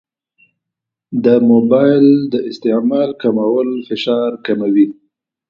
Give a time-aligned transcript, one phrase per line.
[1.25, 4.87] د موبایل د استعمال کمول فشار کموي.